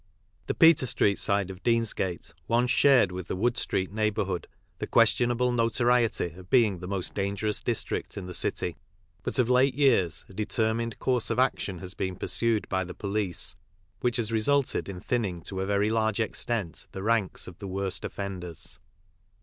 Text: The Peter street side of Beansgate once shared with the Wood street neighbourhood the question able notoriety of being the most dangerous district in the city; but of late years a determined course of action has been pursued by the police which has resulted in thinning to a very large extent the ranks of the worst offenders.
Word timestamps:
The 0.47 0.55
Peter 0.55 0.87
street 0.87 1.19
side 1.19 1.51
of 1.51 1.61
Beansgate 1.61 2.33
once 2.47 2.71
shared 2.71 3.11
with 3.11 3.27
the 3.27 3.35
Wood 3.35 3.55
street 3.55 3.91
neighbourhood 3.93 4.47
the 4.79 4.87
question 4.87 5.29
able 5.29 5.51
notoriety 5.51 6.31
of 6.33 6.49
being 6.49 6.79
the 6.79 6.87
most 6.87 7.13
dangerous 7.13 7.61
district 7.61 8.17
in 8.17 8.25
the 8.25 8.33
city; 8.33 8.77
but 9.21 9.37
of 9.37 9.47
late 9.47 9.75
years 9.75 10.25
a 10.27 10.33
determined 10.33 10.97
course 10.97 11.29
of 11.29 11.37
action 11.37 11.77
has 11.77 11.93
been 11.93 12.15
pursued 12.15 12.67
by 12.67 12.83
the 12.83 12.95
police 12.95 13.55
which 13.99 14.17
has 14.17 14.31
resulted 14.31 14.89
in 14.89 14.99
thinning 15.01 15.39
to 15.43 15.61
a 15.61 15.67
very 15.67 15.91
large 15.91 16.19
extent 16.19 16.87
the 16.93 17.03
ranks 17.03 17.47
of 17.47 17.59
the 17.59 17.67
worst 17.67 18.03
offenders. 18.03 18.79